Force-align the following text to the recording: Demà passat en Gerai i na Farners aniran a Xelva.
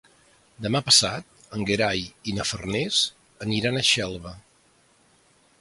Demà 0.65 0.79
passat 0.87 1.45
en 1.57 1.67
Gerai 1.71 2.01
i 2.31 2.35
na 2.39 2.47
Farners 2.53 3.03
aniran 3.47 3.79
a 3.83 3.87
Xelva. 3.91 4.37